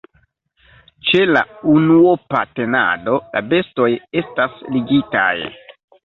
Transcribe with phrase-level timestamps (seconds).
[1.09, 1.41] Ĉe la
[1.73, 3.89] unuopa tenado la bestoj
[4.23, 5.29] estas ligitaj.